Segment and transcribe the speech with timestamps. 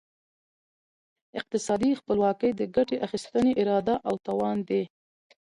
[1.39, 4.83] اقتصادي خپلواکي د ګټې اخیستني اراده او توان دی.